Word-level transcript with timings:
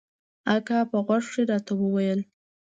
اکا 0.55 0.79
په 0.89 0.97
غوږ 1.05 1.23
کښې 1.31 1.43
راته 1.51 1.73
وويل. 1.77 2.19